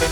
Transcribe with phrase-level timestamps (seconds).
[0.00, 0.08] We'll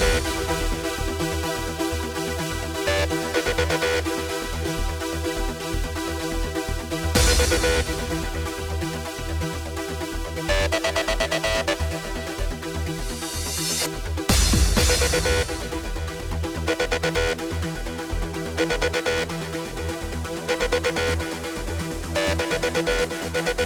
[23.45, 23.58] be.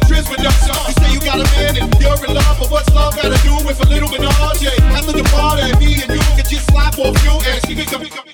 [0.00, 0.68] the trends with us.
[0.88, 3.54] You say you got a man and you're in love, but what's love gotta do
[3.66, 4.78] with a little bit of RJ?
[4.92, 8.25] After the party, me and you can just slap off you and she can come.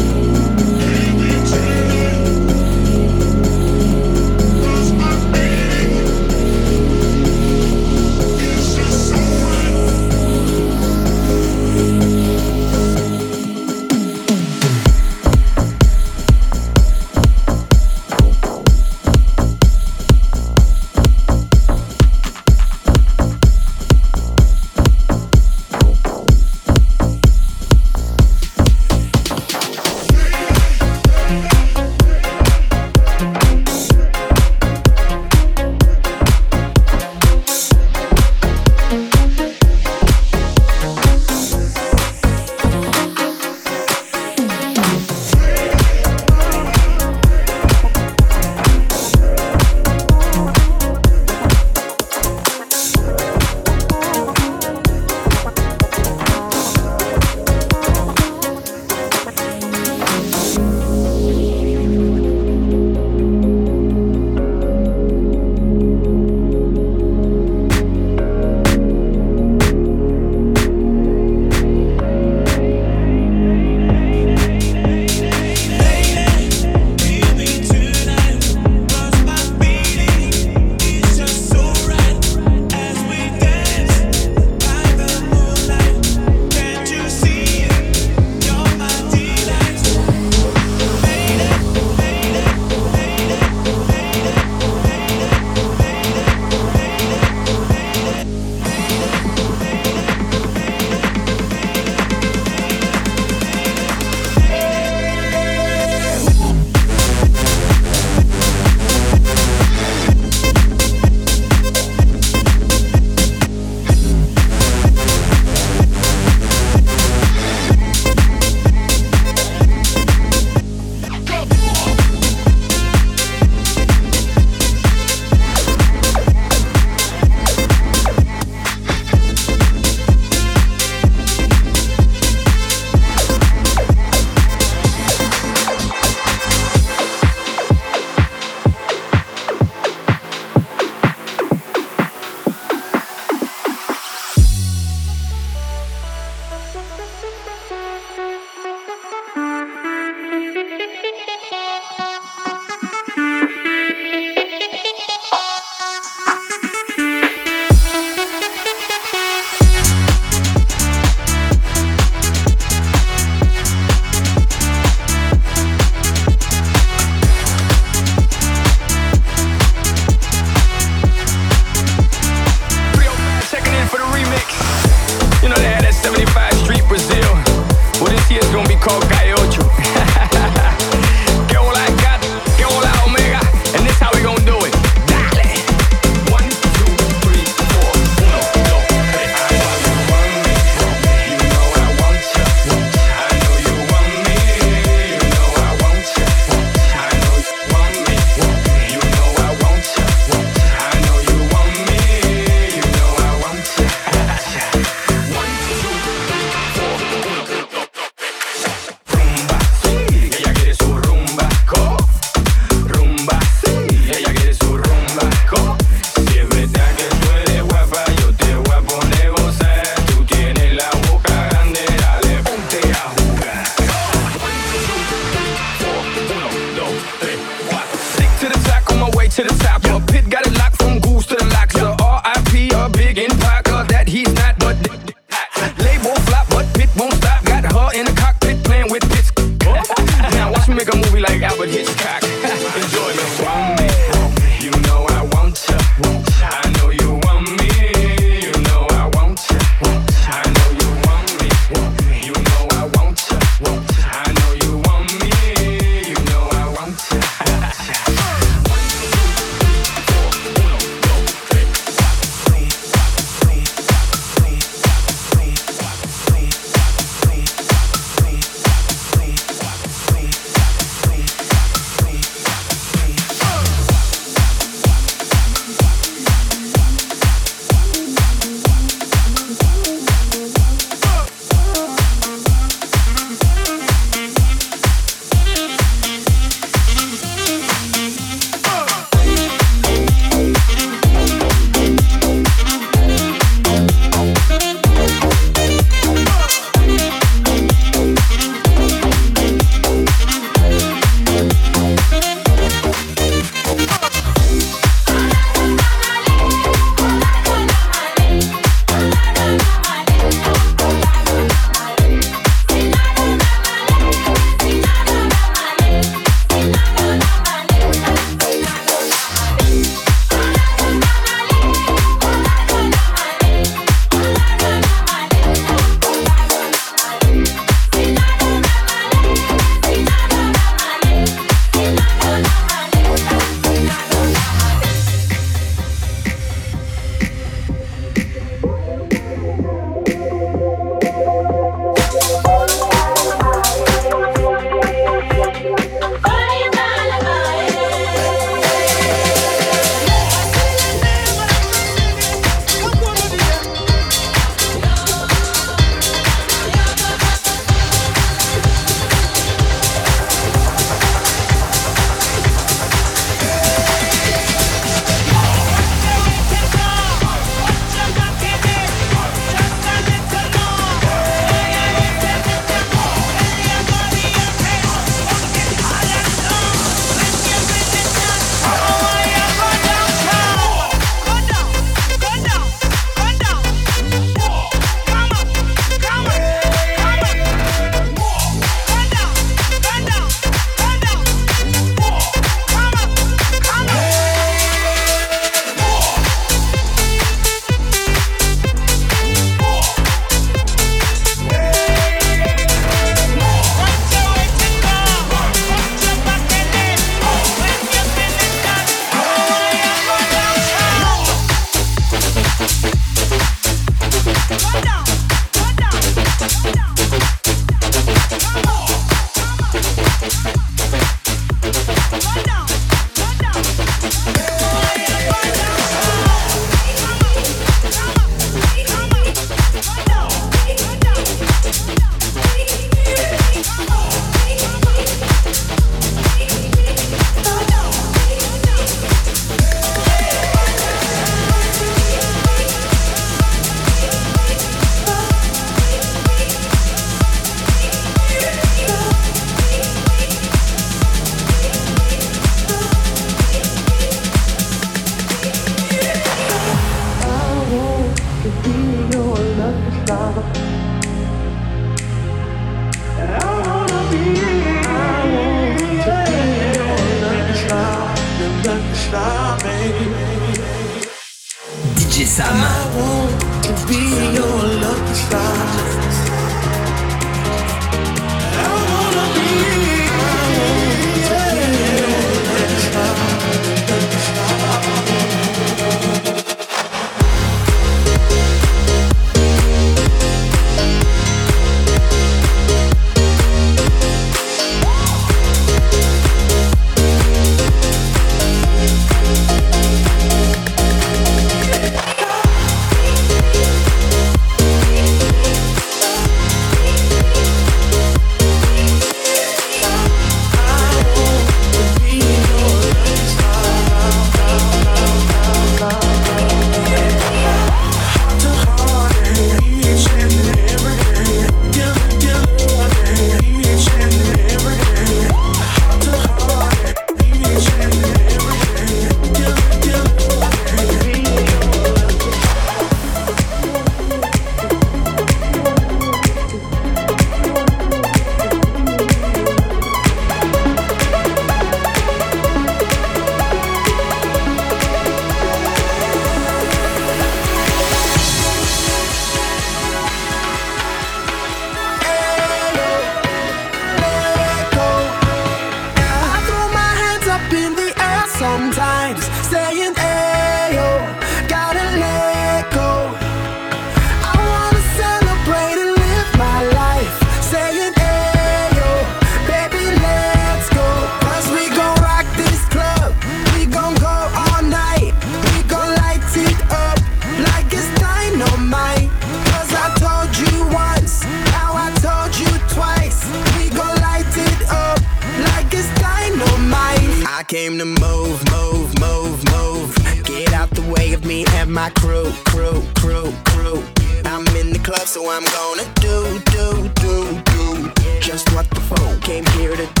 [594.91, 597.91] Club, so I'm gonna do, do, do, do.
[598.19, 600.00] Just what the folk came here to do,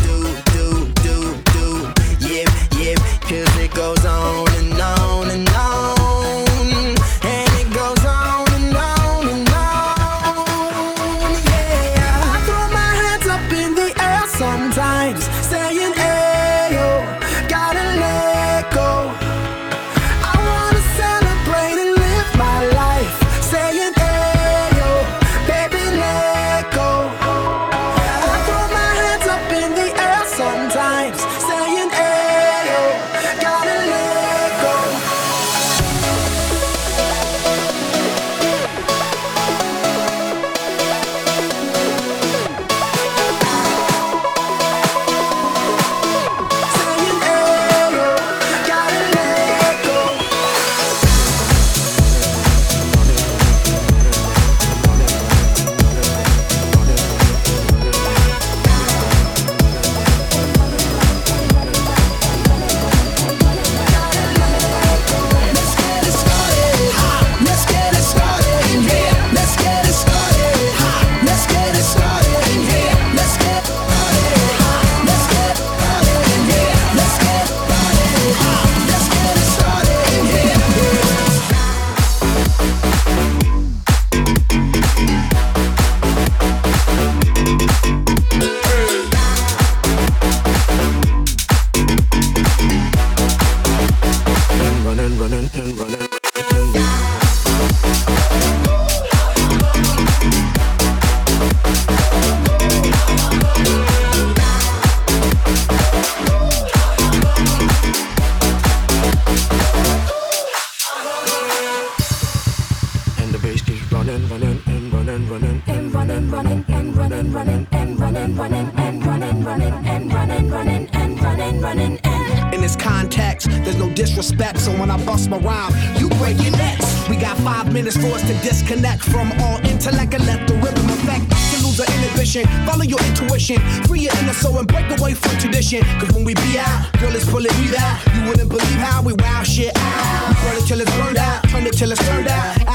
[122.81, 127.07] context, there's no disrespect, so when I bust my rhyme, you break your necks.
[127.07, 130.89] We got five minutes for us to disconnect from all intellect and let the rhythm
[130.89, 131.29] affect.
[131.29, 135.37] To lose our inhibition, follow your intuition, free your inner soul and break away from
[135.37, 135.83] tradition.
[135.99, 137.99] Cause when we be out, girl, it's pulling me out.
[138.15, 140.29] You wouldn't believe how we wow shit out.
[140.29, 142.70] We burn it till it's burned out, turn it till it's turned out.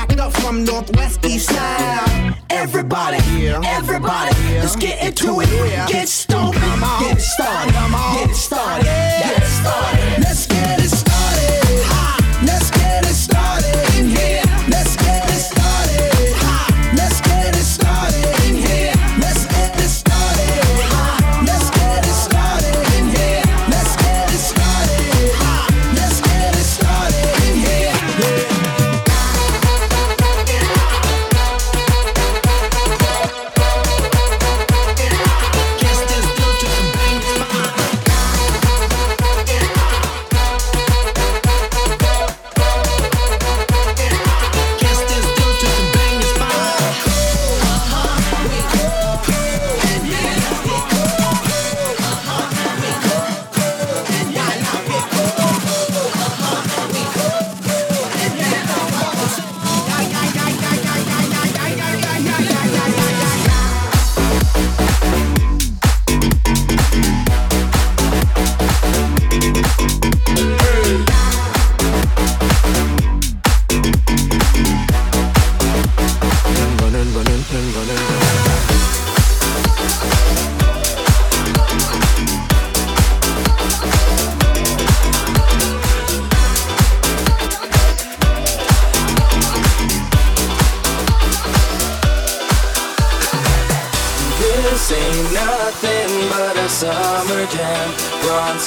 [0.46, 2.36] From northwest, east side.
[2.50, 5.48] Everybody, everybody, let's get into it.
[5.88, 10.22] Get stoned, get it started, get it started, get it started.
[10.22, 10.75] Let's get